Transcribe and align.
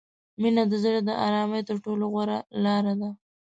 •مینه 0.41 0.63
د 0.71 0.73
زړه 0.83 0.99
د 1.07 1.11
آرام 1.25 1.51
تر 1.69 1.75
ټولو 1.85 2.03
غوره 2.13 2.37
لاره 2.63 2.93
ده. 3.01 3.09